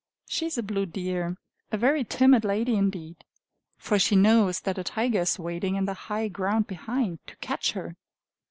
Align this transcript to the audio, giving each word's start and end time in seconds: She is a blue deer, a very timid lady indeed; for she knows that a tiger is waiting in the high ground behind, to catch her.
She 0.25 0.47
is 0.47 0.57
a 0.57 0.63
blue 0.63 0.87
deer, 0.87 1.37
a 1.71 1.77
very 1.77 2.03
timid 2.03 2.43
lady 2.43 2.75
indeed; 2.75 3.23
for 3.77 3.99
she 3.99 4.15
knows 4.15 4.61
that 4.61 4.79
a 4.79 4.83
tiger 4.83 5.19
is 5.19 5.37
waiting 5.37 5.75
in 5.75 5.85
the 5.85 5.93
high 6.09 6.27
ground 6.27 6.65
behind, 6.65 7.19
to 7.27 7.35
catch 7.35 7.73
her. 7.73 7.95